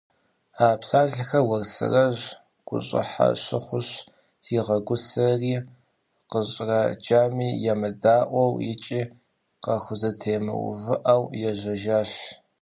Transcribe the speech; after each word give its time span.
А 0.65 0.67
псалъэхэр 0.79 1.43
Уэрсэрыжь 1.47 2.23
гущӀыхьэ 2.67 3.29
щыхъущ, 3.43 3.89
зигъэгусэри, 4.45 5.55
къыщӀраджами 6.29 7.49
емыдаӀуэу 7.71 8.53
икӀи 8.71 9.01
къахузэтемыувыӀэу, 9.63 11.23
ежьэжащ. 11.49 12.11